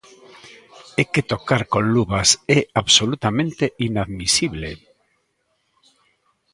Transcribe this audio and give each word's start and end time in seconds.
¡É 1.01 1.03
que 1.13 1.27
tocar 1.31 1.61
con 1.73 1.83
luvas 1.93 2.29
é 2.57 2.59
absolutamente 2.81 3.65
inadmisible! 3.87 4.69